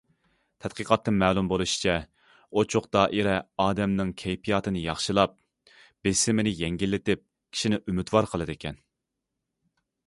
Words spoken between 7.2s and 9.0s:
كىشىنى ئۈمىدۋار قىلىدىكەن.